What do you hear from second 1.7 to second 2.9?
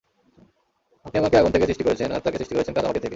করেছেন আর তাকে সৃষ্টি করেছেন কাদা